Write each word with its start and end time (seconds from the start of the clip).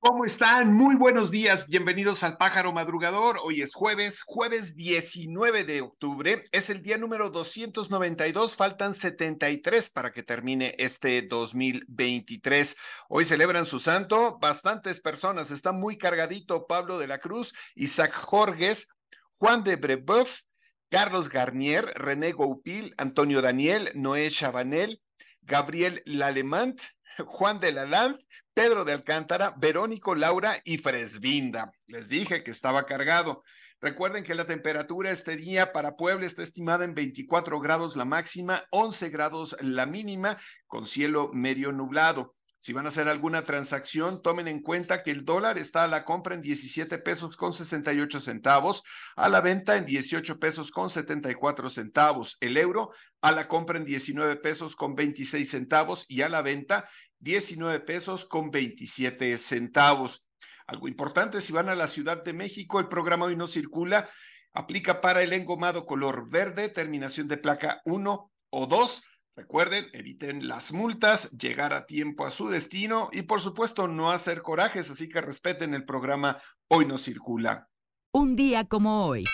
¿Cómo 0.00 0.24
están? 0.24 0.72
Muy 0.74 0.94
buenos 0.94 1.32
días. 1.32 1.66
Bienvenidos 1.66 2.22
al 2.22 2.36
Pájaro 2.36 2.72
Madrugador. 2.72 3.40
Hoy 3.42 3.62
es 3.62 3.74
jueves, 3.74 4.22
jueves 4.24 4.76
19 4.76 5.64
de 5.64 5.80
octubre. 5.80 6.44
Es 6.52 6.70
el 6.70 6.82
día 6.82 6.98
número 6.98 7.30
292. 7.30 8.54
Faltan 8.54 8.94
73 8.94 9.90
para 9.90 10.12
que 10.12 10.22
termine 10.22 10.76
este 10.78 11.22
2023. 11.22 12.76
Hoy 13.08 13.24
celebran 13.24 13.66
su 13.66 13.80
santo 13.80 14.38
bastantes 14.40 15.00
personas. 15.00 15.50
Está 15.50 15.72
muy 15.72 15.98
cargadito 15.98 16.68
Pablo 16.68 16.98
de 16.98 17.08
la 17.08 17.18
Cruz, 17.18 17.52
Isaac 17.74 18.12
Jorges, 18.12 18.86
Juan 19.34 19.64
de 19.64 19.74
Brebeuf, 19.74 20.42
Carlos 20.90 21.28
Garnier, 21.28 21.86
René 21.96 22.30
Goupil, 22.30 22.94
Antonio 22.98 23.42
Daniel, 23.42 23.90
Noé 23.96 24.30
Chabanel, 24.30 25.02
Gabriel 25.42 26.02
Lalemant, 26.06 26.80
Juan 27.26 27.58
de 27.58 27.72
Laland, 27.72 28.18
Pedro 28.58 28.84
de 28.84 28.92
Alcántara, 28.92 29.54
Verónico 29.56 30.16
Laura 30.16 30.60
y 30.64 30.78
Fresvinda. 30.78 31.70
Les 31.86 32.08
dije 32.08 32.42
que 32.42 32.50
estaba 32.50 32.86
cargado. 32.86 33.44
Recuerden 33.80 34.24
que 34.24 34.34
la 34.34 34.46
temperatura 34.46 35.12
este 35.12 35.36
día 35.36 35.72
para 35.72 35.94
Puebla 35.94 36.26
está 36.26 36.42
estimada 36.42 36.84
en 36.84 36.92
24 36.92 37.60
grados 37.60 37.94
la 37.94 38.04
máxima, 38.04 38.64
11 38.72 39.10
grados 39.10 39.56
la 39.60 39.86
mínima, 39.86 40.38
con 40.66 40.86
cielo 40.86 41.30
medio 41.32 41.70
nublado. 41.70 42.34
Si 42.60 42.72
van 42.72 42.86
a 42.86 42.88
hacer 42.88 43.06
alguna 43.06 43.44
transacción, 43.44 44.20
tomen 44.20 44.48
en 44.48 44.60
cuenta 44.62 45.02
que 45.02 45.12
el 45.12 45.24
dólar 45.24 45.58
está 45.58 45.84
a 45.84 45.88
la 45.88 46.04
compra 46.04 46.34
en 46.34 46.40
17 46.40 46.98
pesos 46.98 47.36
con 47.36 47.52
68 47.52 48.20
centavos, 48.20 48.82
a 49.14 49.28
la 49.28 49.40
venta 49.40 49.76
en 49.76 49.86
18 49.86 50.40
pesos 50.40 50.72
con 50.72 50.90
74 50.90 51.70
centavos, 51.70 52.36
el 52.40 52.56
euro 52.56 52.90
a 53.20 53.30
la 53.30 53.46
compra 53.46 53.78
en 53.78 53.84
19 53.84 54.36
pesos 54.36 54.74
con 54.74 54.96
26 54.96 55.48
centavos 55.48 56.04
y 56.08 56.22
a 56.22 56.28
la 56.28 56.42
venta 56.42 56.84
19 57.20 57.78
pesos 57.80 58.26
con 58.26 58.50
27 58.50 59.36
centavos. 59.38 60.28
Algo 60.66 60.88
importante, 60.88 61.40
si 61.40 61.52
van 61.52 61.68
a 61.68 61.76
la 61.76 61.86
Ciudad 61.86 62.24
de 62.24 62.32
México, 62.32 62.80
el 62.80 62.88
programa 62.88 63.26
hoy 63.26 63.36
no 63.36 63.46
circula, 63.46 64.10
aplica 64.52 65.00
para 65.00 65.22
el 65.22 65.32
engomado 65.32 65.86
color 65.86 66.28
verde, 66.28 66.68
terminación 66.68 67.28
de 67.28 67.36
placa 67.36 67.80
1 67.84 68.32
o 68.50 68.66
2 68.66 69.02
Recuerden, 69.38 69.86
eviten 69.92 70.48
las 70.48 70.72
multas, 70.72 71.30
llegar 71.30 71.72
a 71.72 71.86
tiempo 71.86 72.26
a 72.26 72.30
su 72.30 72.48
destino 72.48 73.08
y 73.12 73.22
por 73.22 73.40
supuesto 73.40 73.86
no 73.86 74.10
hacer 74.10 74.42
corajes, 74.42 74.90
así 74.90 75.08
que 75.08 75.20
respeten 75.20 75.74
el 75.74 75.84
programa 75.84 76.38
Hoy 76.66 76.86
no 76.86 76.98
circula. 76.98 77.68
Un 78.12 78.34
día 78.34 78.64
como 78.64 79.06
hoy. 79.06 79.24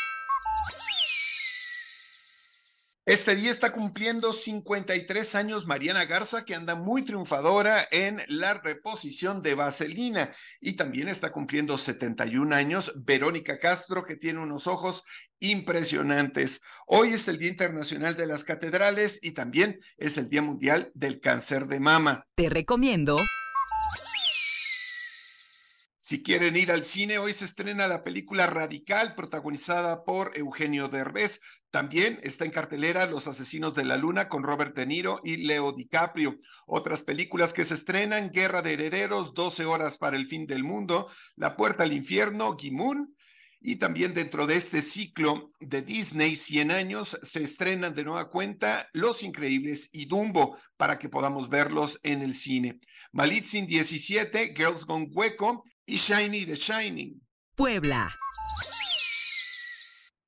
Este 3.06 3.36
día 3.36 3.50
está 3.50 3.70
cumpliendo 3.70 4.33
53 4.33 5.34
años 5.34 5.66
Mariana 5.66 6.06
Garza, 6.06 6.47
que 6.47 6.55
anda 6.55 6.74
muy 6.74 7.05
triunfadora 7.05 7.86
en 7.91 8.22
la 8.28 8.55
reposición 8.55 9.42
de 9.42 9.55
vaselina. 9.55 10.33
Y 10.58 10.77
también 10.77 11.08
está 11.08 11.30
cumpliendo 11.30 11.77
71 11.77 12.56
años 12.56 12.94
Verónica 12.96 13.58
Castro, 13.58 14.05
que 14.05 14.16
tiene 14.16 14.38
unos 14.41 14.66
ojos 14.66 15.05
impresionantes. 15.38 16.62
Hoy 16.86 17.11
es 17.11 17.28
el 17.28 17.36
Día 17.36 17.50
Internacional 17.50 18.16
de 18.16 18.27
las 18.27 18.42
Catedrales 18.42 19.18
y 19.20 19.33
también 19.33 19.80
es 19.98 20.16
el 20.16 20.30
Día 20.30 20.41
Mundial 20.41 20.91
del 20.94 21.20
Cáncer 21.20 21.67
de 21.67 21.80
Mama. 21.80 22.27
Te 22.36 22.48
recomiendo 22.48 23.18
si 26.06 26.22
quieren 26.22 26.54
ir 26.54 26.70
al 26.70 26.84
cine, 26.84 27.16
hoy 27.16 27.32
se 27.32 27.46
estrena 27.46 27.88
la 27.88 28.04
película 28.04 28.46
Radical, 28.46 29.14
protagonizada 29.14 30.04
por 30.04 30.36
Eugenio 30.36 30.88
Derbez. 30.88 31.40
También 31.70 32.20
está 32.22 32.44
en 32.44 32.50
cartelera 32.50 33.06
Los 33.06 33.26
Asesinos 33.26 33.74
de 33.74 33.86
la 33.86 33.96
Luna 33.96 34.28
con 34.28 34.42
Robert 34.42 34.76
De 34.76 34.84
Niro 34.84 35.18
y 35.24 35.38
Leo 35.38 35.72
DiCaprio. 35.72 36.36
Otras 36.66 37.04
películas 37.04 37.54
que 37.54 37.64
se 37.64 37.72
estrenan, 37.72 38.30
Guerra 38.30 38.60
de 38.60 38.74
Herederos, 38.74 39.32
12 39.32 39.64
horas 39.64 39.96
para 39.96 40.18
el 40.18 40.26
fin 40.26 40.46
del 40.46 40.62
mundo, 40.62 41.08
La 41.36 41.56
Puerta 41.56 41.84
al 41.84 41.94
Infierno, 41.94 42.54
Gimun. 42.54 43.16
Y 43.62 43.76
también 43.76 44.12
dentro 44.12 44.46
de 44.46 44.56
este 44.56 44.82
ciclo 44.82 45.52
de 45.58 45.80
Disney 45.80 46.36
100 46.36 46.70
años 46.70 47.18
se 47.22 47.42
estrenan 47.42 47.94
de 47.94 48.04
nueva 48.04 48.28
cuenta 48.28 48.90
Los 48.92 49.22
Increíbles 49.22 49.88
y 49.90 50.04
Dumbo 50.04 50.58
para 50.76 50.98
que 50.98 51.08
podamos 51.08 51.48
verlos 51.48 51.98
en 52.02 52.20
el 52.20 52.34
cine. 52.34 52.78
Malitzin 53.12 53.66
17, 53.66 54.52
Girls 54.54 54.84
Gone 54.84 55.08
Hueco 55.10 55.64
y 55.86 55.96
Shiny 55.96 56.46
the 56.46 56.55
Shining. 56.55 57.20
Puebla. 57.55 58.14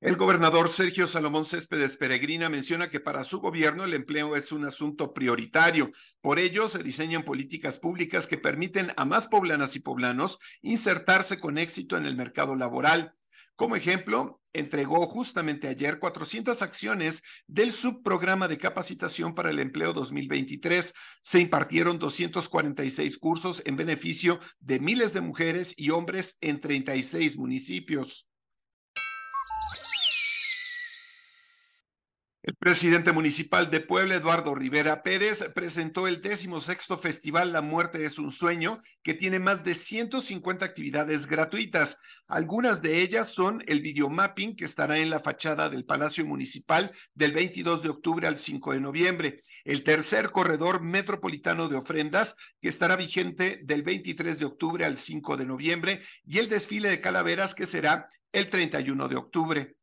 El 0.00 0.17
gobernador 0.17 0.69
Sergio 0.69 1.06
Salomón 1.06 1.44
Céspedes 1.44 1.97
Peregrina 1.97 2.49
menciona 2.49 2.91
que 2.91 3.00
para 3.00 3.25
su 3.25 3.41
gobierno 3.41 3.84
el 3.84 3.94
empleo 3.94 4.37
es 4.37 4.53
un 4.53 4.67
asunto 4.67 5.15
prioritario. 5.15 5.91
Por 6.21 6.39
ello, 6.39 6.69
se 6.69 6.83
diseñan 6.83 7.25
políticas 7.25 7.78
públicas 7.78 8.27
que 8.27 8.37
permiten 8.37 8.93
a 8.97 9.05
más 9.06 9.27
poblanas 9.27 9.75
y 9.75 9.81
poblanos 9.81 10.39
insertarse 10.61 11.41
con 11.41 11.56
éxito 11.56 11.97
en 11.97 12.05
el 12.05 12.15
mercado 12.15 12.55
laboral. 12.56 13.15
Como 13.56 13.75
ejemplo, 13.75 14.43
entregó 14.59 15.06
justamente 15.06 15.69
ayer 15.69 15.99
400 15.99 16.62
acciones 16.62 17.22
del 17.47 17.72
subprograma 17.72 18.49
de 18.49 18.59
capacitación 18.59 19.34
para 19.34 19.50
el 19.50 19.59
empleo 19.59 19.93
2023. 19.93 20.94
Se 21.22 21.41
impartieron 21.41 21.99
246 21.99 23.19
cursos 23.19 23.62
en 23.67 23.77
beneficio 23.77 24.39
de 24.61 24.81
miles 24.81 25.12
de 25.12 25.21
mujeres 25.21 25.75
y 25.77 25.91
hombres 25.91 26.39
en 26.41 26.61
36 26.61 27.37
municipios. 27.37 28.27
El 32.47 32.55
presidente 32.55 33.11
municipal 33.11 33.73
de 33.73 33.81
Puebla, 33.81 34.15
Eduardo 34.15 34.55
Rivera 34.55 35.03
Pérez, 35.03 35.51
presentó 35.53 36.07
el 36.07 36.23
sexto 36.61 36.97
festival 36.97 37.53
La 37.53 37.61
Muerte 37.61 38.05
es 38.05 38.21
un 38.21 38.31
Sueño, 38.31 38.79
que 39.03 39.15
tiene 39.15 39.41
más 39.41 39.65
de 39.65 39.75
150 39.75 40.65
actividades 40.65 41.27
gratuitas. 41.27 41.99
Algunas 42.29 42.83
de 42.83 43.01
ellas 43.03 43.31
son 43.31 43.65
el 43.67 43.81
videomapping, 43.81 44.55
que 44.55 44.65
estará 44.65 44.99
en 44.99 45.11
la 45.11 45.19
fachada 45.19 45.69
del 45.69 45.85
Palacio 45.85 46.25
Municipal 46.25 46.93
del 47.15 47.33
22 47.33 47.83
de 47.83 47.89
octubre 47.89 48.29
al 48.29 48.37
5 48.37 48.75
de 48.75 48.81
noviembre. 48.81 49.41
El 49.65 49.83
tercer 49.83 50.31
corredor 50.31 50.81
metropolitano 50.81 51.69
de 51.69 51.75
ofrendas, 51.75 52.37
que 52.61 52.69
estará 52.69 52.95
vigente 52.95 53.59
del 53.65 53.83
23 53.83 54.39
de 54.39 54.45
octubre 54.45 54.85
al 54.85 54.97
5 54.97 55.37
de 55.37 55.47
noviembre. 55.47 56.01
Y 56.25 56.39
el 56.39 56.49
desfile 56.49 56.91
de 56.91 57.01
calaveras, 57.01 57.56
que 57.56 57.67
será 57.67 58.06
el 58.31 58.49
31 58.49 59.09
de 59.09 59.17
octubre. 59.17 59.77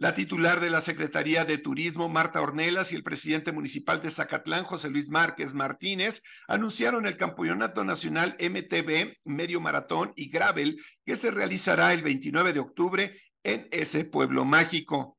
La 0.00 0.14
titular 0.14 0.60
de 0.60 0.70
la 0.70 0.80
Secretaría 0.80 1.44
de 1.44 1.58
Turismo, 1.58 2.08
Marta 2.08 2.40
Ornelas, 2.40 2.90
y 2.90 2.96
el 2.96 3.02
presidente 3.02 3.52
municipal 3.52 4.00
de 4.00 4.08
Zacatlán, 4.08 4.64
José 4.64 4.88
Luis 4.88 5.10
Márquez 5.10 5.52
Martínez, 5.52 6.22
anunciaron 6.48 7.04
el 7.04 7.18
Campeonato 7.18 7.84
Nacional 7.84 8.34
MTB, 8.40 9.18
Medio 9.24 9.60
Maratón 9.60 10.14
y 10.16 10.30
Gravel, 10.30 10.80
que 11.04 11.16
se 11.16 11.30
realizará 11.30 11.92
el 11.92 12.00
29 12.00 12.54
de 12.54 12.60
octubre 12.60 13.12
en 13.42 13.68
ese 13.72 14.06
pueblo 14.06 14.46
mágico. 14.46 15.18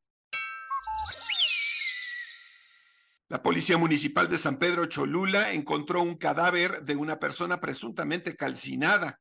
La 3.29 3.43
Policía 3.43 3.77
Municipal 3.77 4.27
de 4.29 4.39
San 4.39 4.57
Pedro 4.57 4.87
Cholula 4.87 5.53
encontró 5.53 6.01
un 6.01 6.17
cadáver 6.17 6.81
de 6.81 6.95
una 6.95 7.19
persona 7.19 7.61
presuntamente 7.61 8.35
calcinada. 8.35 9.19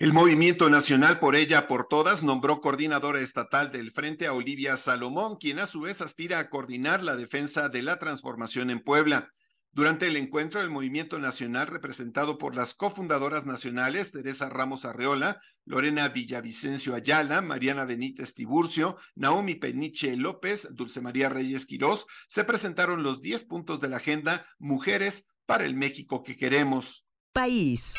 El 0.00 0.14
Movimiento 0.14 0.70
Nacional 0.70 1.18
por 1.18 1.36
ella, 1.36 1.68
por 1.68 1.86
todas, 1.86 2.22
nombró 2.22 2.62
coordinadora 2.62 3.20
estatal 3.20 3.70
del 3.70 3.90
Frente 3.92 4.26
a 4.26 4.32
Olivia 4.32 4.78
Salomón, 4.78 5.36
quien 5.38 5.58
a 5.58 5.66
su 5.66 5.82
vez 5.82 6.00
aspira 6.00 6.38
a 6.38 6.48
coordinar 6.48 7.02
la 7.02 7.16
defensa 7.16 7.68
de 7.68 7.82
la 7.82 7.98
transformación 7.98 8.70
en 8.70 8.80
Puebla. 8.80 9.28
Durante 9.72 10.06
el 10.06 10.16
encuentro, 10.16 10.62
el 10.62 10.70
Movimiento 10.70 11.18
Nacional, 11.18 11.66
representado 11.66 12.38
por 12.38 12.54
las 12.54 12.72
cofundadoras 12.72 13.44
nacionales 13.44 14.10
Teresa 14.10 14.48
Ramos 14.48 14.86
Arreola, 14.86 15.38
Lorena 15.66 16.08
Villavicencio 16.08 16.94
Ayala, 16.94 17.42
Mariana 17.42 17.84
Benítez 17.84 18.32
Tiburcio, 18.32 18.96
Naomi 19.16 19.56
Peniche 19.56 20.16
López, 20.16 20.66
Dulce 20.70 21.02
María 21.02 21.28
Reyes 21.28 21.66
Quirós, 21.66 22.06
se 22.26 22.44
presentaron 22.44 23.02
los 23.02 23.20
10 23.20 23.44
puntos 23.44 23.82
de 23.82 23.90
la 23.90 23.98
agenda 23.98 24.46
Mujeres 24.58 25.26
para 25.44 25.66
el 25.66 25.74
México 25.74 26.22
que 26.22 26.38
queremos. 26.38 27.04
País. 27.34 27.92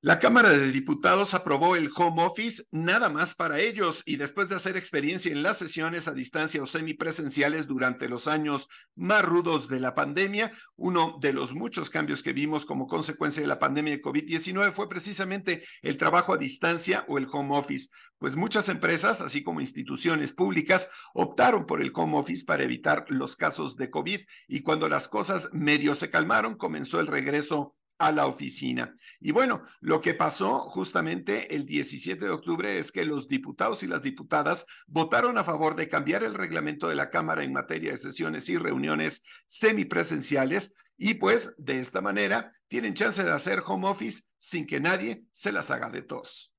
La 0.00 0.20
Cámara 0.20 0.50
de 0.50 0.70
Diputados 0.70 1.34
aprobó 1.34 1.74
el 1.74 1.90
home 1.92 2.22
office 2.22 2.62
nada 2.70 3.08
más 3.08 3.34
para 3.34 3.58
ellos 3.58 4.04
y 4.06 4.14
después 4.14 4.48
de 4.48 4.54
hacer 4.54 4.76
experiencia 4.76 5.32
en 5.32 5.42
las 5.42 5.58
sesiones 5.58 6.06
a 6.06 6.14
distancia 6.14 6.62
o 6.62 6.66
semipresenciales 6.66 7.66
durante 7.66 8.08
los 8.08 8.28
años 8.28 8.68
más 8.94 9.24
rudos 9.24 9.66
de 9.66 9.80
la 9.80 9.96
pandemia, 9.96 10.52
uno 10.76 11.18
de 11.20 11.32
los 11.32 11.52
muchos 11.52 11.90
cambios 11.90 12.22
que 12.22 12.32
vimos 12.32 12.64
como 12.64 12.86
consecuencia 12.86 13.42
de 13.42 13.48
la 13.48 13.58
pandemia 13.58 13.94
de 13.94 14.00
COVID-19 14.00 14.70
fue 14.70 14.88
precisamente 14.88 15.64
el 15.82 15.96
trabajo 15.96 16.32
a 16.32 16.38
distancia 16.38 17.04
o 17.08 17.18
el 17.18 17.26
home 17.28 17.58
office, 17.58 17.88
pues 18.18 18.36
muchas 18.36 18.68
empresas, 18.68 19.20
así 19.20 19.42
como 19.42 19.60
instituciones 19.60 20.32
públicas, 20.32 20.88
optaron 21.12 21.66
por 21.66 21.82
el 21.82 21.90
home 21.92 22.18
office 22.18 22.44
para 22.44 22.62
evitar 22.62 23.04
los 23.08 23.34
casos 23.34 23.74
de 23.74 23.90
COVID 23.90 24.20
y 24.46 24.62
cuando 24.62 24.88
las 24.88 25.08
cosas 25.08 25.48
medio 25.50 25.96
se 25.96 26.08
calmaron, 26.08 26.56
comenzó 26.56 27.00
el 27.00 27.08
regreso 27.08 27.74
a 27.98 28.12
la 28.12 28.26
oficina. 28.26 28.94
Y 29.20 29.32
bueno, 29.32 29.62
lo 29.80 30.00
que 30.00 30.14
pasó 30.14 30.60
justamente 30.60 31.54
el 31.54 31.66
17 31.66 32.24
de 32.24 32.30
octubre 32.30 32.78
es 32.78 32.92
que 32.92 33.04
los 33.04 33.28
diputados 33.28 33.82
y 33.82 33.86
las 33.86 34.02
diputadas 34.02 34.66
votaron 34.86 35.36
a 35.36 35.44
favor 35.44 35.76
de 35.76 35.88
cambiar 35.88 36.22
el 36.22 36.34
reglamento 36.34 36.88
de 36.88 36.94
la 36.94 37.10
Cámara 37.10 37.44
en 37.44 37.52
materia 37.52 37.90
de 37.90 37.96
sesiones 37.96 38.48
y 38.48 38.56
reuniones 38.56 39.22
semipresenciales 39.46 40.74
y 40.96 41.14
pues 41.14 41.54
de 41.58 41.78
esta 41.78 42.00
manera 42.00 42.52
tienen 42.68 42.94
chance 42.94 43.22
de 43.22 43.32
hacer 43.32 43.62
home 43.66 43.88
office 43.88 44.24
sin 44.38 44.66
que 44.66 44.80
nadie 44.80 45.24
se 45.32 45.52
las 45.52 45.70
haga 45.70 45.90
de 45.90 46.02
tos. 46.02 46.52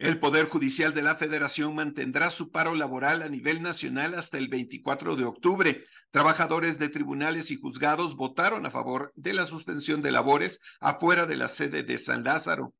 El 0.00 0.18
Poder 0.18 0.46
Judicial 0.46 0.94
de 0.94 1.02
la 1.02 1.14
Federación 1.14 1.74
mantendrá 1.74 2.30
su 2.30 2.50
paro 2.50 2.74
laboral 2.74 3.20
a 3.20 3.28
nivel 3.28 3.60
nacional 3.60 4.14
hasta 4.14 4.38
el 4.38 4.48
24 4.48 5.14
de 5.14 5.26
octubre. 5.26 5.84
Trabajadores 6.10 6.78
de 6.78 6.88
tribunales 6.88 7.50
y 7.50 7.56
juzgados 7.56 8.16
votaron 8.16 8.64
a 8.64 8.70
favor 8.70 9.12
de 9.14 9.34
la 9.34 9.44
suspensión 9.44 10.00
de 10.00 10.10
labores 10.10 10.60
afuera 10.80 11.26
de 11.26 11.36
la 11.36 11.48
sede 11.48 11.82
de 11.82 11.98
San 11.98 12.24
Lázaro. 12.24 12.72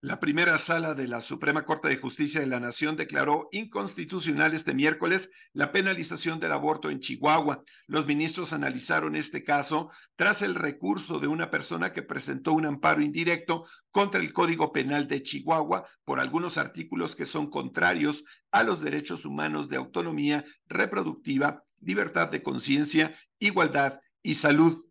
La 0.00 0.20
primera 0.20 0.58
sala 0.58 0.94
de 0.94 1.08
la 1.08 1.20
Suprema 1.20 1.64
Corte 1.64 1.88
de 1.88 1.96
Justicia 1.96 2.40
de 2.40 2.46
la 2.46 2.60
Nación 2.60 2.94
declaró 2.94 3.48
inconstitucional 3.50 4.54
este 4.54 4.72
miércoles 4.72 5.32
la 5.52 5.72
penalización 5.72 6.38
del 6.38 6.52
aborto 6.52 6.88
en 6.88 7.00
Chihuahua. 7.00 7.64
Los 7.88 8.06
ministros 8.06 8.52
analizaron 8.52 9.16
este 9.16 9.42
caso 9.42 9.90
tras 10.14 10.42
el 10.42 10.54
recurso 10.54 11.18
de 11.18 11.26
una 11.26 11.50
persona 11.50 11.92
que 11.92 12.02
presentó 12.02 12.52
un 12.52 12.66
amparo 12.66 13.00
indirecto 13.02 13.66
contra 13.90 14.20
el 14.20 14.32
Código 14.32 14.70
Penal 14.70 15.08
de 15.08 15.20
Chihuahua 15.20 15.84
por 16.04 16.20
algunos 16.20 16.58
artículos 16.58 17.16
que 17.16 17.24
son 17.24 17.50
contrarios 17.50 18.22
a 18.52 18.62
los 18.62 18.80
derechos 18.80 19.24
humanos 19.24 19.68
de 19.68 19.78
autonomía 19.78 20.44
reproductiva, 20.68 21.64
libertad 21.80 22.28
de 22.28 22.40
conciencia, 22.44 23.16
igualdad 23.40 23.98
y 24.22 24.34
salud. 24.34 24.84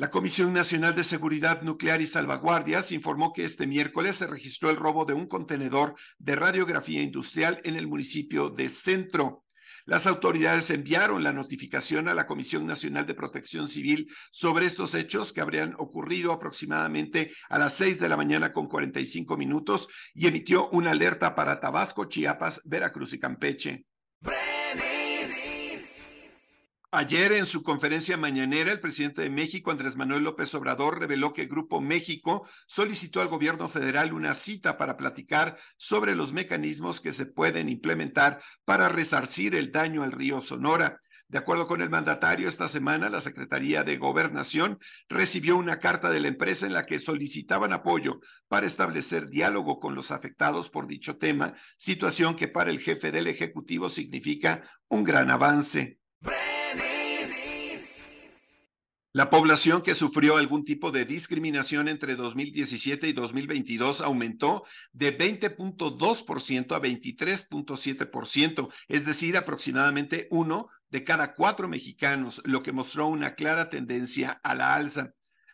La 0.00 0.08
Comisión 0.08 0.54
Nacional 0.54 0.94
de 0.94 1.04
Seguridad 1.04 1.60
Nuclear 1.60 2.00
y 2.00 2.06
Salvaguardias 2.06 2.90
informó 2.90 3.34
que 3.34 3.44
este 3.44 3.66
miércoles 3.66 4.16
se 4.16 4.26
registró 4.26 4.70
el 4.70 4.76
robo 4.76 5.04
de 5.04 5.12
un 5.12 5.26
contenedor 5.26 5.94
de 6.18 6.36
radiografía 6.36 7.02
industrial 7.02 7.60
en 7.64 7.76
el 7.76 7.86
municipio 7.86 8.48
de 8.48 8.70
Centro. 8.70 9.44
Las 9.84 10.06
autoridades 10.06 10.70
enviaron 10.70 11.22
la 11.22 11.34
notificación 11.34 12.08
a 12.08 12.14
la 12.14 12.26
Comisión 12.26 12.66
Nacional 12.66 13.04
de 13.04 13.12
Protección 13.12 13.68
Civil 13.68 14.10
sobre 14.32 14.64
estos 14.64 14.94
hechos 14.94 15.34
que 15.34 15.42
habrían 15.42 15.74
ocurrido 15.76 16.32
aproximadamente 16.32 17.30
a 17.50 17.58
las 17.58 17.74
seis 17.74 18.00
de 18.00 18.08
la 18.08 18.16
mañana 18.16 18.52
con 18.52 18.68
45 18.68 19.36
minutos 19.36 19.88
y 20.14 20.28
emitió 20.28 20.70
una 20.70 20.92
alerta 20.92 21.34
para 21.34 21.60
Tabasco, 21.60 22.06
Chiapas, 22.06 22.62
Veracruz 22.64 23.12
y 23.12 23.18
Campeche. 23.18 23.84
Ayer 26.92 27.32
en 27.34 27.46
su 27.46 27.62
conferencia 27.62 28.16
mañanera, 28.16 28.72
el 28.72 28.80
presidente 28.80 29.22
de 29.22 29.30
México, 29.30 29.70
Andrés 29.70 29.96
Manuel 29.96 30.24
López 30.24 30.52
Obrador, 30.56 30.98
reveló 30.98 31.32
que 31.32 31.46
Grupo 31.46 31.80
México 31.80 32.48
solicitó 32.66 33.20
al 33.20 33.28
gobierno 33.28 33.68
federal 33.68 34.12
una 34.12 34.34
cita 34.34 34.76
para 34.76 34.96
platicar 34.96 35.56
sobre 35.76 36.16
los 36.16 36.32
mecanismos 36.32 37.00
que 37.00 37.12
se 37.12 37.26
pueden 37.26 37.68
implementar 37.68 38.42
para 38.64 38.88
resarcir 38.88 39.54
el 39.54 39.70
daño 39.70 40.02
al 40.02 40.10
río 40.10 40.40
Sonora. 40.40 41.00
De 41.28 41.38
acuerdo 41.38 41.68
con 41.68 41.80
el 41.80 41.90
mandatario, 41.90 42.48
esta 42.48 42.66
semana 42.66 43.08
la 43.08 43.20
Secretaría 43.20 43.84
de 43.84 43.96
Gobernación 43.96 44.80
recibió 45.08 45.56
una 45.56 45.78
carta 45.78 46.10
de 46.10 46.18
la 46.18 46.26
empresa 46.26 46.66
en 46.66 46.72
la 46.72 46.86
que 46.86 46.98
solicitaban 46.98 47.72
apoyo 47.72 48.18
para 48.48 48.66
establecer 48.66 49.28
diálogo 49.28 49.78
con 49.78 49.94
los 49.94 50.10
afectados 50.10 50.70
por 50.70 50.88
dicho 50.88 51.18
tema, 51.18 51.54
situación 51.78 52.34
que 52.34 52.48
para 52.48 52.72
el 52.72 52.80
jefe 52.80 53.12
del 53.12 53.28
Ejecutivo 53.28 53.88
significa 53.88 54.62
un 54.88 55.04
gran 55.04 55.30
avance. 55.30 56.00
La 59.12 59.28
población 59.28 59.82
que 59.82 59.94
sufrió 59.94 60.36
algún 60.36 60.64
tipo 60.64 60.92
de 60.92 61.04
discriminación 61.04 61.88
entre 61.88 62.14
2017 62.14 63.08
y 63.08 63.12
2022 63.12 64.02
aumentó 64.02 64.62
de 64.92 65.18
20.2% 65.18 66.76
a 66.76 66.80
23.7%, 66.80 68.72
es 68.86 69.04
decir, 69.04 69.36
aproximadamente 69.36 70.28
uno 70.30 70.68
de 70.90 71.02
cada 71.02 71.34
cuatro 71.34 71.66
mexicanos, 71.66 72.40
lo 72.44 72.62
que 72.62 72.70
mostró 72.70 73.08
una 73.08 73.34
clara 73.34 73.68
tendencia 73.68 74.40
a 74.44 74.54
la 74.54 74.76
alza. 74.76 75.12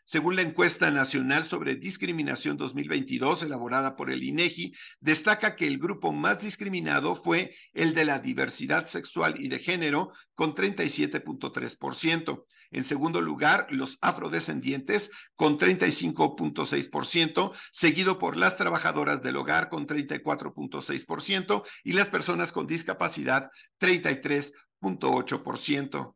Según 0.08 0.36
la 0.36 0.42
encuesta 0.42 0.92
nacional 0.92 1.42
sobre 1.42 1.74
discriminación 1.74 2.56
2022 2.56 3.42
elaborada 3.42 3.96
por 3.96 4.12
el 4.12 4.22
INEGI, 4.22 4.72
destaca 5.00 5.56
que 5.56 5.66
el 5.66 5.78
grupo 5.78 6.12
más 6.12 6.38
discriminado 6.38 7.16
fue 7.16 7.56
el 7.72 7.92
de 7.92 8.04
la 8.04 8.20
diversidad 8.20 8.86
sexual 8.86 9.34
y 9.36 9.48
de 9.48 9.58
género 9.58 10.12
con 10.36 10.54
37.3%. 10.54 12.44
En 12.70 12.84
segundo 12.84 13.20
lugar, 13.20 13.66
los 13.70 13.98
afrodescendientes 14.00 15.10
con 15.34 15.58
35.6%, 15.58 17.52
seguido 17.72 18.18
por 18.18 18.36
las 18.36 18.56
trabajadoras 18.56 19.24
del 19.24 19.34
hogar 19.34 19.68
con 19.68 19.88
34.6% 19.88 21.66
y 21.82 21.94
las 21.94 22.10
personas 22.10 22.52
con 22.52 22.68
discapacidad 22.68 23.50
33.8%. 23.80 26.14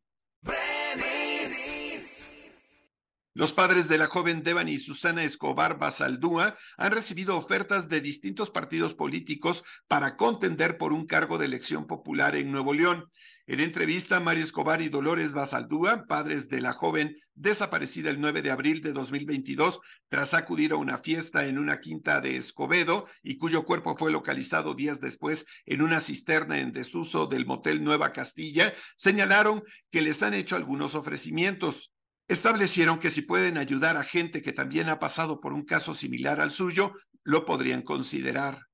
Los 3.33 3.53
padres 3.53 3.87
de 3.87 3.97
la 3.97 4.09
joven 4.09 4.43
Devani 4.43 4.73
y 4.73 4.79
Susana 4.79 5.23
Escobar 5.23 5.79
Basaldúa 5.79 6.57
han 6.77 6.91
recibido 6.91 7.37
ofertas 7.37 7.89
de 7.89 8.01
distintos 8.01 8.51
partidos 8.51 8.93
políticos 8.95 9.63
para 9.87 10.17
contender 10.17 10.79
por 10.79 10.93
un 10.93 11.07
cargo 11.07 11.39
de 11.39 11.45
elección 11.45 11.87
popular 11.87 12.35
en 12.35 12.51
Nuevo 12.51 12.75
León. 12.75 13.09
En 13.47 13.61
entrevista, 13.61 14.19
Mario 14.19 14.43
Escobar 14.43 14.83
y 14.83 14.89
Dolores 14.89 15.33
Basaldúa, 15.33 16.07
padres 16.09 16.49
de 16.49 16.61
la 16.61 16.73
joven 16.73 17.15
desaparecida 17.35 18.11
el 18.11 18.21
9 18.21 18.43
de 18.43 18.51
abril 18.51 18.83
de 18.83 18.93
2022 18.93 19.79
tras 20.09 20.35
acudir 20.35 20.73
a 20.73 20.77
una 20.77 20.99
fiesta 20.99 21.47
en 21.47 21.59
una 21.59 21.79
quinta 21.79 22.21
de 22.21 22.37
Escobedo 22.37 23.07
y 23.23 23.39
cuyo 23.39 23.65
cuerpo 23.65 23.97
fue 23.97 24.11
localizado 24.11 24.75
días 24.75 25.01
después 25.01 25.47
en 25.67 25.83
una 25.83 26.01
cisterna 26.01 26.59
en 26.59 26.73
desuso 26.73 27.29
del 27.29 27.47
motel 27.47 27.85
Nueva 27.85 28.13
Castilla, 28.13 28.73
señalaron 28.97 29.63
que 29.89 30.03
les 30.03 30.21
han 30.25 30.35
hecho 30.35 30.57
algunos 30.57 30.97
ofrecimientos 30.97 31.93
establecieron 32.31 33.01
que 33.01 33.11
si 33.11 33.23
pueden 33.23 33.59
ayudar 33.59 33.97
a 33.97 34.05
gente 34.05 34.41
que 34.41 34.53
también 34.53 34.89
ha 34.89 35.01
pasado 35.01 35.41
por 35.41 35.53
un 35.53 35.65
caso 35.65 35.95
similar 35.95 36.41
al 36.41 36.53
suyo, 36.53 36.95
lo 37.25 37.45
podrían 37.45 37.83
considerar. 37.83 38.67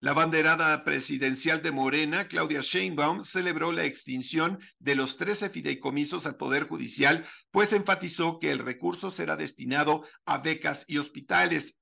La 0.00 0.12
banderada 0.12 0.84
presidencial 0.84 1.62
de 1.62 1.72
Morena, 1.72 2.28
Claudia 2.28 2.60
Sheinbaum, 2.60 3.24
celebró 3.24 3.72
la 3.72 3.84
extinción 3.84 4.58
de 4.78 4.94
los 4.94 5.16
13 5.16 5.48
fideicomisos 5.48 6.26
al 6.26 6.36
Poder 6.36 6.64
Judicial, 6.64 7.24
pues 7.50 7.72
enfatizó 7.72 8.38
que 8.38 8.52
el 8.52 8.58
recurso 8.58 9.10
será 9.10 9.36
destinado 9.36 10.06
a 10.26 10.38
becas 10.38 10.84
y 10.86 10.98
hospitales. 10.98 11.78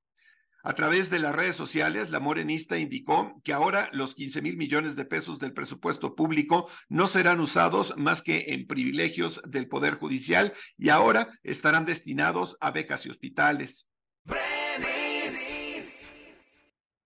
A 0.68 0.74
través 0.74 1.10
de 1.10 1.20
las 1.20 1.32
redes 1.32 1.54
sociales, 1.54 2.10
la 2.10 2.18
morenista 2.18 2.76
indicó 2.76 3.40
que 3.44 3.52
ahora 3.52 3.88
los 3.92 4.16
15 4.16 4.42
mil 4.42 4.56
millones 4.56 4.96
de 4.96 5.04
pesos 5.04 5.38
del 5.38 5.52
presupuesto 5.52 6.16
público 6.16 6.68
no 6.88 7.06
serán 7.06 7.38
usados 7.38 7.96
más 7.96 8.20
que 8.20 8.46
en 8.48 8.66
privilegios 8.66 9.40
del 9.46 9.68
Poder 9.68 9.94
Judicial 9.94 10.52
y 10.76 10.88
ahora 10.88 11.28
estarán 11.44 11.84
destinados 11.84 12.56
a 12.60 12.72
becas 12.72 13.06
y 13.06 13.10
hospitales. 13.10 13.86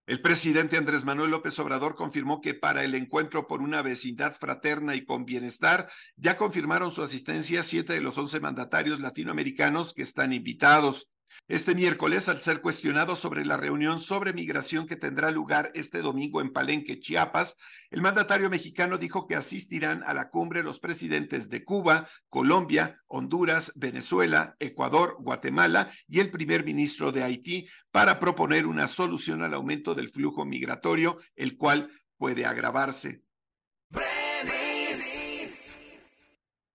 El 0.07 0.21
presidente 0.23 0.77
Andrés 0.77 1.05
Manuel 1.05 1.29
López 1.29 1.59
Obrador 1.59 1.93
confirmó 1.93 2.41
que 2.41 2.55
para 2.55 2.83
el 2.83 2.95
encuentro 2.95 3.45
por 3.45 3.61
una 3.61 3.83
vecindad 3.83 4.35
fraterna 4.35 4.95
y 4.95 5.05
con 5.05 5.23
bienestar 5.23 5.87
ya 6.15 6.35
confirmaron 6.35 6.89
su 6.89 7.03
asistencia 7.03 7.61
siete 7.61 7.93
de 7.93 8.01
los 8.01 8.17
once 8.17 8.39
mandatarios 8.39 9.01
latinoamericanos 9.01 9.93
que 9.93 10.01
están 10.01 10.33
invitados. 10.33 11.10
Este 11.47 11.75
miércoles, 11.75 12.29
al 12.29 12.39
ser 12.39 12.61
cuestionado 12.61 13.15
sobre 13.15 13.45
la 13.45 13.57
reunión 13.57 13.99
sobre 13.99 14.33
migración 14.33 14.87
que 14.87 14.95
tendrá 14.95 15.31
lugar 15.31 15.71
este 15.75 16.01
domingo 16.01 16.39
en 16.39 16.53
Palenque, 16.53 16.99
Chiapas, 16.99 17.57
el 17.89 18.01
mandatario 18.01 18.49
mexicano 18.49 18.97
dijo 18.97 19.27
que 19.27 19.35
asistirán 19.35 20.03
a 20.05 20.13
la 20.13 20.29
cumbre 20.29 20.63
los 20.63 20.79
presidentes 20.79 21.49
de 21.49 21.63
Cuba, 21.63 22.07
Colombia, 22.29 23.01
Honduras, 23.07 23.73
Venezuela, 23.75 24.55
Ecuador, 24.59 25.17
Guatemala 25.19 25.89
y 26.07 26.19
el 26.19 26.31
primer 26.31 26.63
ministro 26.63 27.11
de 27.11 27.23
Haití 27.23 27.67
para 27.91 28.19
proponer 28.19 28.65
una 28.65 28.87
solución 28.87 29.43
al 29.43 29.53
aumento 29.53 29.93
del 29.93 30.09
flujo 30.09 30.45
migratorio, 30.45 31.17
el 31.35 31.57
cual 31.57 31.89
puede 32.17 32.45
agravarse. 32.45 33.23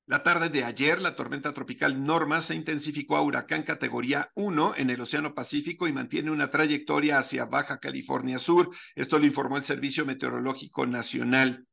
La 0.08 0.22
tarde 0.22 0.50
de 0.50 0.62
ayer, 0.62 1.02
la 1.02 1.16
tormenta 1.16 1.52
tropical 1.52 2.06
Norma 2.06 2.40
se 2.40 2.54
intensificó 2.54 3.16
a 3.16 3.22
huracán 3.22 3.64
categoría 3.64 4.30
1 4.36 4.75
en 4.76 4.90
el 4.90 5.00
Océano 5.00 5.34
Pacífico 5.34 5.88
y 5.88 5.92
mantiene 5.92 6.30
una 6.30 6.48
trayectoria 6.48 7.18
hacia 7.18 7.46
Baja 7.46 7.80
California 7.80 8.38
Sur. 8.38 8.70
Esto 8.94 9.18
lo 9.18 9.26
informó 9.26 9.56
el 9.56 9.64
Servicio 9.64 10.06
Meteorológico 10.06 10.86
Nacional. 10.86 11.66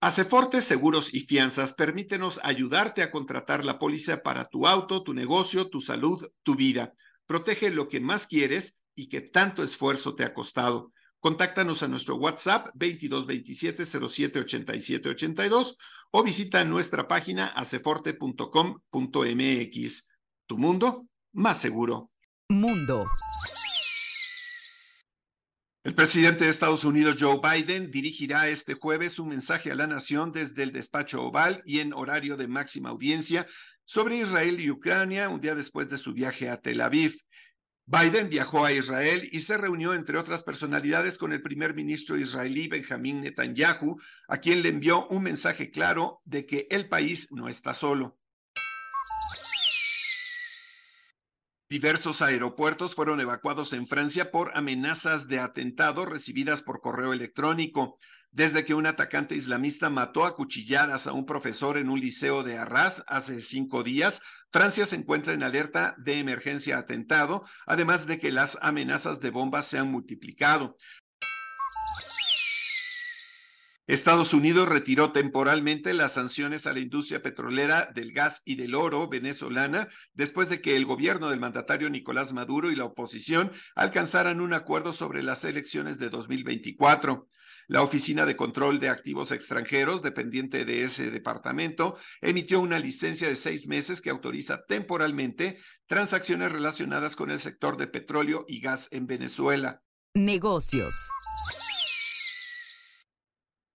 Aceforte 0.00 0.62
Seguros 0.62 1.12
y 1.12 1.22
Fianzas, 1.22 1.72
permítenos 1.72 2.38
ayudarte 2.44 3.02
a 3.02 3.10
contratar 3.10 3.64
la 3.64 3.80
póliza 3.80 4.22
para 4.22 4.44
tu 4.44 4.68
auto, 4.68 5.02
tu 5.02 5.12
negocio, 5.12 5.70
tu 5.70 5.80
salud, 5.80 6.30
tu 6.44 6.54
vida. 6.54 6.94
Protege 7.26 7.70
lo 7.70 7.88
que 7.88 7.98
más 7.98 8.28
quieres 8.28 8.80
y 8.94 9.08
que 9.08 9.20
tanto 9.20 9.64
esfuerzo 9.64 10.14
te 10.14 10.22
ha 10.22 10.32
costado. 10.32 10.92
Contáctanos 11.20 11.82
a 11.82 11.88
nuestro 11.88 12.16
WhatsApp 12.16 12.68
2227 12.72 13.84
07 13.84 14.46
o 16.12 16.22
visita 16.22 16.64
nuestra 16.64 17.06
página 17.06 17.48
aceforte.com.mx. 17.48 20.08
Tu 20.46 20.58
mundo 20.58 21.06
más 21.32 21.60
seguro. 21.60 22.10
Mundo. 22.48 23.06
El 25.84 25.94
presidente 25.94 26.44
de 26.44 26.50
Estados 26.50 26.84
Unidos, 26.84 27.16
Joe 27.18 27.40
Biden, 27.42 27.90
dirigirá 27.90 28.48
este 28.48 28.74
jueves 28.74 29.18
un 29.18 29.28
mensaje 29.28 29.70
a 29.70 29.74
la 29.74 29.86
nación 29.86 30.32
desde 30.32 30.62
el 30.62 30.72
despacho 30.72 31.22
oval 31.22 31.62
y 31.66 31.80
en 31.80 31.92
horario 31.92 32.38
de 32.38 32.48
máxima 32.48 32.88
audiencia 32.90 33.46
sobre 33.84 34.16
Israel 34.16 34.58
y 34.58 34.70
Ucrania 34.70 35.28
un 35.28 35.40
día 35.40 35.54
después 35.54 35.90
de 35.90 35.98
su 35.98 36.14
viaje 36.14 36.48
a 36.48 36.58
Tel 36.58 36.80
Aviv. 36.80 37.14
Biden 37.86 38.28
viajó 38.30 38.64
a 38.64 38.72
Israel 38.72 39.28
y 39.32 39.40
se 39.40 39.56
reunió, 39.56 39.94
entre 39.94 40.16
otras 40.18 40.42
personalidades, 40.42 41.18
con 41.18 41.32
el 41.32 41.42
primer 41.42 41.74
ministro 41.74 42.16
israelí 42.16 42.68
Benjamín 42.68 43.20
Netanyahu, 43.20 44.00
a 44.28 44.38
quien 44.38 44.62
le 44.62 44.68
envió 44.68 45.06
un 45.08 45.24
mensaje 45.24 45.70
claro 45.70 46.20
de 46.24 46.46
que 46.46 46.68
el 46.70 46.88
país 46.88 47.28
no 47.32 47.48
está 47.48 47.74
solo. 47.74 48.20
Diversos 51.70 52.20
aeropuertos 52.20 52.96
fueron 52.96 53.20
evacuados 53.20 53.72
en 53.74 53.86
Francia 53.86 54.32
por 54.32 54.50
amenazas 54.56 55.28
de 55.28 55.38
atentado 55.38 56.04
recibidas 56.04 56.62
por 56.62 56.80
correo 56.80 57.12
electrónico. 57.12 57.96
Desde 58.32 58.64
que 58.64 58.74
un 58.74 58.86
atacante 58.86 59.34
islamista 59.34 59.90
mató 59.90 60.24
a 60.24 60.36
cuchilladas 60.36 61.08
a 61.08 61.12
un 61.12 61.26
profesor 61.26 61.76
en 61.76 61.88
un 61.88 61.98
liceo 61.98 62.44
de 62.44 62.58
Arras 62.58 63.02
hace 63.08 63.42
cinco 63.42 63.82
días, 63.82 64.22
Francia 64.52 64.86
se 64.86 64.94
encuentra 64.94 65.32
en 65.32 65.42
alerta 65.42 65.96
de 65.98 66.20
emergencia 66.20 66.78
atentado, 66.78 67.42
además 67.66 68.06
de 68.06 68.20
que 68.20 68.30
las 68.30 68.56
amenazas 68.62 69.20
de 69.20 69.30
bombas 69.30 69.66
se 69.66 69.78
han 69.78 69.90
multiplicado. 69.90 70.76
Estados 73.86 74.34
Unidos 74.34 74.68
retiró 74.68 75.10
temporalmente 75.10 75.94
las 75.94 76.12
sanciones 76.12 76.66
a 76.66 76.72
la 76.72 76.78
industria 76.80 77.22
petrolera 77.22 77.90
del 77.94 78.12
gas 78.12 78.40
y 78.44 78.54
del 78.54 78.74
oro 78.74 79.08
venezolana 79.08 79.88
después 80.14 80.48
de 80.48 80.60
que 80.60 80.76
el 80.76 80.86
gobierno 80.86 81.28
del 81.28 81.40
mandatario 81.40 81.90
Nicolás 81.90 82.32
Maduro 82.32 82.70
y 82.70 82.76
la 82.76 82.84
oposición 82.84 83.50
alcanzaran 83.74 84.40
un 84.40 84.54
acuerdo 84.54 84.92
sobre 84.92 85.22
las 85.22 85.44
elecciones 85.44 85.98
de 85.98 86.08
2024. 86.08 87.26
La 87.66 87.82
Oficina 87.82 88.26
de 88.26 88.34
Control 88.36 88.80
de 88.80 88.88
Activos 88.88 89.30
Extranjeros, 89.30 90.02
dependiente 90.02 90.64
de 90.64 90.82
ese 90.82 91.10
departamento, 91.10 91.96
emitió 92.20 92.60
una 92.60 92.78
licencia 92.80 93.28
de 93.28 93.36
seis 93.36 93.68
meses 93.68 94.00
que 94.00 94.10
autoriza 94.10 94.64
temporalmente 94.66 95.58
transacciones 95.86 96.50
relacionadas 96.50 97.14
con 97.14 97.30
el 97.30 97.38
sector 97.38 97.76
de 97.76 97.86
petróleo 97.86 98.44
y 98.48 98.60
gas 98.60 98.88
en 98.90 99.06
Venezuela. 99.06 99.82
Negocios. 100.14 100.94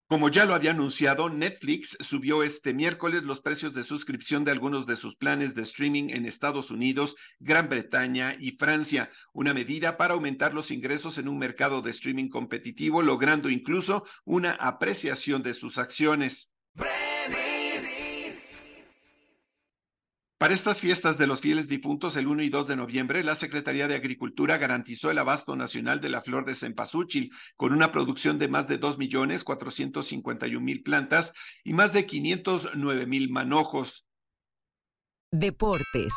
Como 0.07 0.29
ya 0.29 0.45
lo 0.45 0.53
había 0.53 0.69
anunciado, 0.69 1.29
Netflix 1.31 1.97
subió 1.99 2.43
este 2.43 2.75
miércoles 2.75 3.23
los 3.23 3.41
precios 3.41 3.73
de 3.73 3.81
suscripción 3.81 4.45
de 4.45 4.51
algunos 4.51 4.85
de 4.85 4.95
sus 4.95 5.15
planes 5.15 5.55
de 5.55 5.63
streaming 5.63 6.09
en 6.09 6.27
Estados 6.27 6.69
Unidos, 6.69 7.15
Gran 7.39 7.69
Bretaña 7.69 8.35
y 8.39 8.51
Francia, 8.51 9.09
una 9.33 9.55
medida 9.55 9.97
para 9.97 10.13
aumentar 10.13 10.53
los 10.53 10.69
ingresos 10.69 11.17
en 11.17 11.27
un 11.27 11.39
mercado 11.39 11.81
de 11.81 11.89
streaming 11.89 12.29
competitivo, 12.29 13.01
logrando 13.01 13.49
incluso 13.49 14.05
una 14.25 14.51
apreciación 14.51 15.41
de 15.41 15.55
sus 15.55 15.79
acciones. 15.79 16.51
Para 20.45 20.53
estas 20.53 20.79
fiestas 20.79 21.17
de 21.17 21.25
los 21.25 21.41
fieles 21.41 21.67
difuntos, 21.67 22.15
el 22.17 22.27
1 22.27 22.43
y 22.43 22.49
2 22.49 22.67
de 22.67 22.75
noviembre, 22.75 23.23
la 23.23 23.33
Secretaría 23.33 23.87
de 23.87 23.95
Agricultura 23.95 24.57
garantizó 24.57 25.09
el 25.09 25.17
abasto 25.17 25.55
nacional 25.55 26.01
de 26.01 26.09
la 26.09 26.21
flor 26.21 26.45
de 26.45 26.53
cempasúchil, 26.53 27.31
con 27.55 27.73
una 27.73 27.91
producción 27.91 28.37
de 28.37 28.47
más 28.47 28.67
de 28.67 28.79
2.451.000 28.79 30.83
plantas 30.83 31.33
y 31.63 31.73
más 31.73 31.93
de 31.93 32.05
509.000 32.05 33.31
manojos. 33.31 34.05
Deportes. 35.31 36.13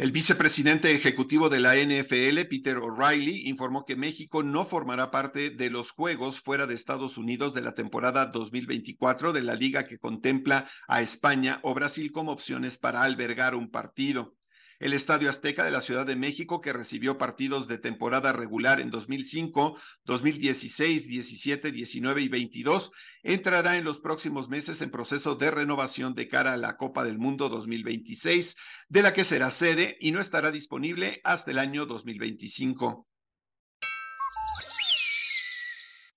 El 0.00 0.12
vicepresidente 0.12 0.94
ejecutivo 0.94 1.50
de 1.50 1.60
la 1.60 1.76
NFL, 1.76 2.48
Peter 2.48 2.78
O'Reilly, 2.78 3.50
informó 3.50 3.84
que 3.84 3.96
México 3.96 4.42
no 4.42 4.64
formará 4.64 5.10
parte 5.10 5.50
de 5.50 5.68
los 5.68 5.90
Juegos 5.90 6.40
fuera 6.40 6.66
de 6.66 6.72
Estados 6.72 7.18
Unidos 7.18 7.52
de 7.52 7.60
la 7.60 7.74
temporada 7.74 8.24
2024 8.24 9.34
de 9.34 9.42
la 9.42 9.54
liga 9.54 9.84
que 9.84 9.98
contempla 9.98 10.66
a 10.88 11.02
España 11.02 11.60
o 11.64 11.74
Brasil 11.74 12.12
como 12.12 12.32
opciones 12.32 12.78
para 12.78 13.02
albergar 13.02 13.54
un 13.54 13.70
partido. 13.70 14.38
El 14.80 14.94
Estadio 14.94 15.28
Azteca 15.28 15.62
de 15.62 15.70
la 15.70 15.82
Ciudad 15.82 16.06
de 16.06 16.16
México, 16.16 16.62
que 16.62 16.72
recibió 16.72 17.18
partidos 17.18 17.68
de 17.68 17.76
temporada 17.76 18.32
regular 18.32 18.80
en 18.80 18.90
2005, 18.90 19.78
2016, 20.06 21.06
17, 21.06 21.70
19 21.70 22.22
y 22.22 22.28
22, 22.28 22.90
entrará 23.22 23.76
en 23.76 23.84
los 23.84 24.00
próximos 24.00 24.48
meses 24.48 24.80
en 24.80 24.90
proceso 24.90 25.34
de 25.34 25.50
renovación 25.50 26.14
de 26.14 26.28
cara 26.28 26.54
a 26.54 26.56
la 26.56 26.78
Copa 26.78 27.04
del 27.04 27.18
Mundo 27.18 27.50
2026, 27.50 28.56
de 28.88 29.02
la 29.02 29.12
que 29.12 29.24
será 29.24 29.50
sede 29.50 29.98
y 30.00 30.12
no 30.12 30.20
estará 30.20 30.50
disponible 30.50 31.20
hasta 31.24 31.50
el 31.50 31.58
año 31.58 31.84
2025. 31.84 33.09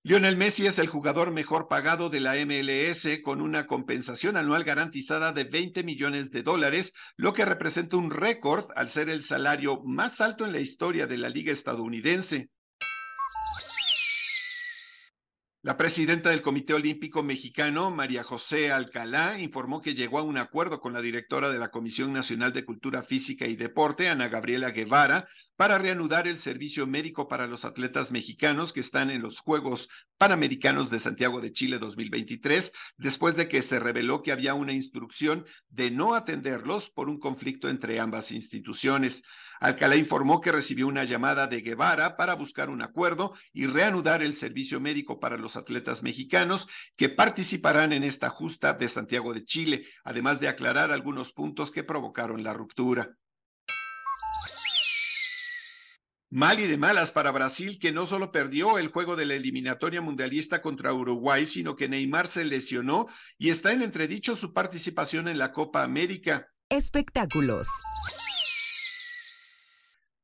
Lionel 0.06 0.36
Messi 0.36 0.66
es 0.66 0.78
el 0.78 0.86
jugador 0.86 1.32
mejor 1.32 1.66
pagado 1.66 2.10
de 2.10 2.20
la 2.20 2.34
MLS 2.44 3.08
con 3.22 3.40
una 3.40 3.66
compensación 3.66 4.36
anual 4.36 4.62
garantizada 4.62 5.32
de 5.32 5.44
20 5.44 5.82
millones 5.82 6.30
de 6.30 6.42
dólares, 6.42 6.92
lo 7.16 7.32
que 7.32 7.46
representa 7.46 7.96
un 7.96 8.10
récord 8.10 8.66
al 8.76 8.90
ser 8.90 9.08
el 9.08 9.22
salario 9.22 9.82
más 9.82 10.20
alto 10.20 10.44
en 10.44 10.52
la 10.52 10.60
historia 10.60 11.06
de 11.06 11.16
la 11.16 11.30
liga 11.30 11.52
estadounidense. 11.52 12.50
La 15.64 15.78
presidenta 15.78 16.28
del 16.28 16.42
Comité 16.42 16.74
Olímpico 16.74 17.22
Mexicano, 17.22 17.90
María 17.90 18.22
José 18.22 18.70
Alcalá, 18.70 19.38
informó 19.38 19.80
que 19.80 19.94
llegó 19.94 20.18
a 20.18 20.22
un 20.22 20.36
acuerdo 20.36 20.78
con 20.78 20.92
la 20.92 21.00
directora 21.00 21.48
de 21.48 21.58
la 21.58 21.70
Comisión 21.70 22.12
Nacional 22.12 22.52
de 22.52 22.66
Cultura 22.66 23.02
Física 23.02 23.46
y 23.46 23.56
Deporte, 23.56 24.10
Ana 24.10 24.28
Gabriela 24.28 24.72
Guevara, 24.72 25.26
para 25.56 25.78
reanudar 25.78 26.28
el 26.28 26.36
servicio 26.36 26.86
médico 26.86 27.28
para 27.28 27.46
los 27.46 27.64
atletas 27.64 28.12
mexicanos 28.12 28.74
que 28.74 28.80
están 28.80 29.10
en 29.10 29.22
los 29.22 29.38
Juegos 29.38 29.88
Panamericanos 30.18 30.90
de 30.90 31.00
Santiago 31.00 31.40
de 31.40 31.50
Chile 31.50 31.78
2023, 31.78 32.70
después 32.98 33.34
de 33.36 33.48
que 33.48 33.62
se 33.62 33.80
reveló 33.80 34.20
que 34.20 34.32
había 34.32 34.52
una 34.52 34.74
instrucción 34.74 35.46
de 35.70 35.90
no 35.90 36.14
atenderlos 36.14 36.90
por 36.90 37.08
un 37.08 37.18
conflicto 37.18 37.70
entre 37.70 38.00
ambas 38.00 38.32
instituciones. 38.32 39.22
Alcalá 39.60 39.96
informó 39.96 40.40
que 40.40 40.52
recibió 40.52 40.86
una 40.86 41.04
llamada 41.04 41.46
de 41.46 41.60
Guevara 41.60 42.16
para 42.16 42.34
buscar 42.34 42.70
un 42.70 42.82
acuerdo 42.82 43.32
y 43.52 43.66
reanudar 43.66 44.22
el 44.22 44.34
servicio 44.34 44.80
médico 44.80 45.20
para 45.20 45.36
los 45.36 45.56
atletas 45.56 46.02
mexicanos 46.02 46.68
que 46.96 47.08
participarán 47.08 47.92
en 47.92 48.04
esta 48.04 48.30
justa 48.30 48.74
de 48.74 48.88
Santiago 48.88 49.34
de 49.34 49.44
Chile, 49.44 49.86
además 50.04 50.40
de 50.40 50.48
aclarar 50.48 50.90
algunos 50.90 51.32
puntos 51.32 51.70
que 51.70 51.84
provocaron 51.84 52.42
la 52.42 52.52
ruptura. 52.52 53.16
Mal 56.30 56.58
y 56.58 56.66
de 56.66 56.76
malas 56.76 57.12
para 57.12 57.30
Brasil, 57.30 57.78
que 57.78 57.92
no 57.92 58.06
solo 58.06 58.32
perdió 58.32 58.78
el 58.78 58.88
juego 58.88 59.14
de 59.14 59.24
la 59.24 59.34
eliminatoria 59.34 60.00
mundialista 60.00 60.60
contra 60.60 60.92
Uruguay, 60.92 61.46
sino 61.46 61.76
que 61.76 61.88
Neymar 61.88 62.26
se 62.26 62.44
lesionó 62.44 63.06
y 63.38 63.50
está 63.50 63.72
en 63.72 63.82
entredicho 63.82 64.34
su 64.34 64.52
participación 64.52 65.28
en 65.28 65.38
la 65.38 65.52
Copa 65.52 65.84
América. 65.84 66.48
Espectáculos. 66.70 67.68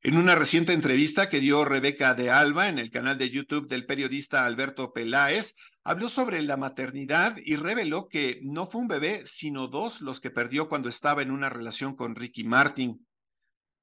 En 0.02 0.16
una 0.16 0.35
reciente 0.35 0.73
entrevista 0.73 1.28
que 1.28 1.40
dio 1.40 1.62
Rebeca 1.66 2.14
de 2.14 2.30
Alba 2.30 2.71
en 2.71 2.78
el 2.78 2.90
canal 2.90 3.19
de 3.19 3.28
YouTube 3.28 3.69
del 3.69 3.85
periodista 3.85 4.47
Alberto 4.47 4.95
Peláez, 4.95 5.57
habló 5.85 6.09
sobre 6.09 6.40
la 6.40 6.57
maternidad 6.57 7.37
y 7.37 7.57
reveló 7.57 8.09
que 8.09 8.40
no 8.42 8.64
fue 8.64 8.80
un 8.80 8.88
bebé, 8.88 9.21
sino 9.26 9.69
dos 9.69 10.00
los 10.00 10.19
que 10.19 10.30
perdió 10.30 10.71
cuando 10.71 10.88
estaba 10.88 11.21
en 11.21 11.30
una 11.30 11.50
relación 11.50 11.97
con 11.97 12.14
Ricky 12.14 12.45
Martin. 12.45 13.07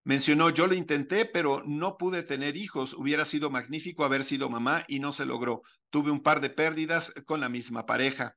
Mencionó, 0.05 0.49
yo 0.49 0.65
lo 0.65 0.73
intenté, 0.73 1.25
pero 1.25 1.61
no 1.67 1.97
pude 1.97 2.23
tener 2.23 2.57
hijos. 2.57 2.95
Hubiera 2.95 3.23
sido 3.23 3.51
magnífico 3.51 4.03
haber 4.03 4.23
sido 4.23 4.49
mamá 4.49 4.85
y 4.87 4.99
no 4.99 5.11
se 5.11 5.27
logró. 5.27 5.61
Tuve 5.91 6.09
un 6.09 6.23
par 6.23 6.41
de 6.41 6.49
pérdidas 6.49 7.13
con 7.27 7.41
la 7.41 7.49
misma 7.49 7.85
pareja. 7.85 8.35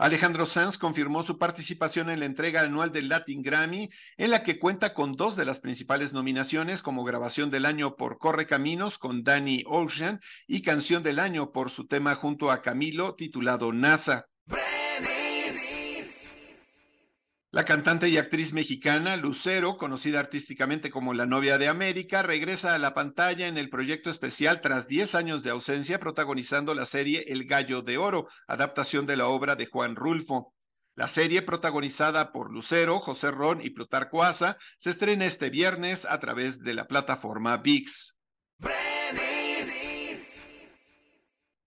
Alejandro 0.00 0.46
Sanz 0.46 0.78
confirmó 0.78 1.22
su 1.22 1.36
participación 1.36 2.08
en 2.08 2.20
la 2.20 2.24
entrega 2.24 2.62
anual 2.62 2.90
del 2.90 3.10
Latin 3.10 3.42
Grammy, 3.42 3.90
en 4.16 4.30
la 4.30 4.42
que 4.42 4.58
cuenta 4.58 4.94
con 4.94 5.12
dos 5.12 5.36
de 5.36 5.44
las 5.44 5.60
principales 5.60 6.14
nominaciones 6.14 6.82
como 6.82 7.04
grabación 7.04 7.50
del 7.50 7.66
año 7.66 7.96
por 7.96 8.16
Corre 8.16 8.46
Caminos 8.46 8.96
con 8.96 9.24
Danny 9.24 9.62
Ocean 9.66 10.18
y 10.46 10.62
canción 10.62 11.02
del 11.02 11.18
año 11.18 11.52
por 11.52 11.68
su 11.68 11.86
tema 11.86 12.14
junto 12.14 12.50
a 12.50 12.62
Camilo 12.62 13.14
titulado 13.14 13.74
NASA. 13.74 14.24
La 17.52 17.64
cantante 17.64 18.08
y 18.08 18.16
actriz 18.16 18.52
mexicana 18.52 19.16
Lucero, 19.16 19.76
conocida 19.76 20.20
artísticamente 20.20 20.88
como 20.88 21.14
la 21.14 21.26
novia 21.26 21.58
de 21.58 21.66
América, 21.66 22.22
regresa 22.22 22.76
a 22.76 22.78
la 22.78 22.94
pantalla 22.94 23.48
en 23.48 23.58
el 23.58 23.68
proyecto 23.68 24.08
especial 24.08 24.60
tras 24.60 24.86
10 24.86 25.16
años 25.16 25.42
de 25.42 25.50
ausencia 25.50 25.98
protagonizando 25.98 26.76
la 26.76 26.84
serie 26.84 27.24
El 27.26 27.46
Gallo 27.46 27.82
de 27.82 27.98
Oro, 27.98 28.28
adaptación 28.46 29.04
de 29.04 29.16
la 29.16 29.26
obra 29.26 29.56
de 29.56 29.66
Juan 29.66 29.96
Rulfo. 29.96 30.54
La 30.94 31.08
serie, 31.08 31.42
protagonizada 31.42 32.30
por 32.30 32.52
Lucero, 32.52 33.00
José 33.00 33.32
Ron 33.32 33.60
y 33.60 33.70
Plutarco 33.70 34.22
Asa, 34.22 34.56
se 34.78 34.90
estrena 34.90 35.24
este 35.24 35.50
viernes 35.50 36.04
a 36.04 36.20
través 36.20 36.60
de 36.60 36.74
la 36.74 36.86
plataforma 36.86 37.56
VIX. 37.56 38.16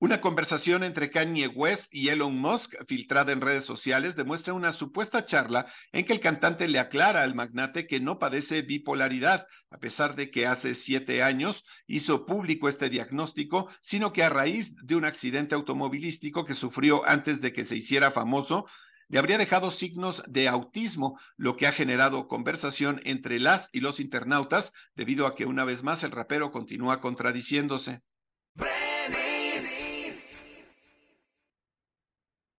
Una 0.03 0.19
conversación 0.19 0.83
entre 0.83 1.10
Kanye 1.10 1.48
West 1.48 1.95
y 1.95 2.10
Elon 2.10 2.38
Musk 2.38 2.75
filtrada 2.86 3.31
en 3.31 3.39
redes 3.39 3.63
sociales 3.63 4.17
demuestra 4.17 4.53
una 4.53 4.74
supuesta 4.74 5.25
charla 5.25 5.65
en 5.93 6.03
que 6.03 6.12
el 6.12 6.19
cantante 6.19 6.67
le 6.67 6.79
aclara 6.79 7.22
al 7.22 7.36
magnate 7.36 7.88
que 7.88 8.01
no 8.01 8.19
padece 8.19 8.63
bipolaridad, 8.63 9.48
a 9.69 9.77
pesar 9.77 10.17
de 10.17 10.29
que 10.29 10.45
hace 10.45 10.74
siete 10.74 11.24
años 11.24 11.63
hizo 11.88 12.25
público 12.25 12.67
este 12.67 12.89
diagnóstico, 12.89 13.69
sino 13.81 14.12
que 14.12 14.24
a 14.24 14.29
raíz 14.29 14.75
de 14.83 14.98
un 14.98 15.05
accidente 15.05 15.55
automovilístico 15.55 16.43
que 16.43 16.53
sufrió 16.53 17.07
antes 17.07 17.39
de 17.39 17.53
que 17.53 17.63
se 17.63 17.77
hiciera 17.77 18.12
famoso, 18.12 18.65
le 19.07 19.19
habría 19.19 19.38
dejado 19.38 19.72
signos 19.72 20.22
de 20.27 20.50
autismo, 20.50 21.17
lo 21.38 21.55
que 21.55 21.65
ha 21.65 21.72
generado 21.72 22.27
conversación 22.27 23.00
entre 23.05 23.39
las 23.39 23.69
y 23.72 23.79
los 23.79 24.01
internautas, 24.01 24.74
debido 24.95 25.27
a 25.27 25.33
que 25.33 25.45
una 25.45 25.63
vez 25.63 25.81
más 25.81 26.03
el 26.03 26.12
rapero 26.12 26.51
continúa 26.51 27.00
contradiciéndose. 27.00 28.01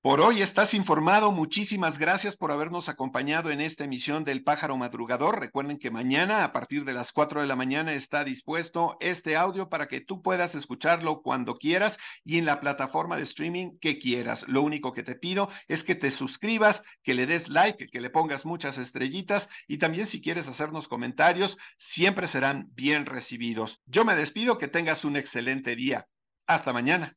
Por 0.05 0.21
hoy 0.21 0.43
estás 0.43 0.75
informado. 0.75 1.33
Muchísimas 1.33 1.99
gracias 1.99 2.37
por 2.37 2.53
habernos 2.53 2.91
acompañado 2.91 3.51
en 3.51 3.63
esta 3.63 3.85
emisión 3.85 4.23
del 4.23 4.45
Pájaro 4.45 4.77
Madrugador. 4.77 5.41
Recuerden 5.41 5.79
que 5.79 5.91
mañana 5.91 6.45
a 6.45 6.53
partir 6.53 6.85
de 6.85 6.93
las 6.93 7.11
4 7.11 7.41
de 7.41 7.47
la 7.47 7.57
mañana 7.57 7.95
está 7.95 8.23
dispuesto 8.23 8.99
este 9.01 9.35
audio 9.35 9.71
para 9.71 9.89
que 9.89 10.03
tú 10.03 10.21
puedas 10.21 10.55
escucharlo 10.57 11.23
cuando 11.23 11.57
quieras 11.57 11.99
y 12.23 12.37
en 12.37 12.45
la 12.45 12.61
plataforma 12.61 13.17
de 13.17 13.23
streaming 13.23 13.79
que 13.81 13.99
quieras. 13.99 14.47
Lo 14.47 14.61
único 14.61 14.93
que 14.93 15.03
te 15.03 15.15
pido 15.15 15.49
es 15.69 15.85
que 15.85 15.95
te 15.95 16.11
suscribas, 16.11 16.83
que 17.03 17.15
le 17.15 17.27
des 17.27 17.49
like, 17.49 17.89
que 17.89 18.01
le 18.03 18.11
pongas 18.11 18.45
muchas 18.45 18.77
estrellitas 18.77 19.49
y 19.67 19.79
también 19.79 20.07
si 20.07 20.21
quieres 20.21 20.49
hacernos 20.49 20.87
comentarios, 20.87 21.57
siempre 21.79 22.27
serán 22.27 22.69
bien 22.75 23.07
recibidos. 23.07 23.81
Yo 23.87 24.05
me 24.05 24.15
despido, 24.15 24.59
que 24.59 24.69
tengas 24.69 25.07
un 25.07 25.17
excelente 25.17 25.77
día. 25.77 26.07
Hasta 26.47 26.75
mañana. 26.75 27.17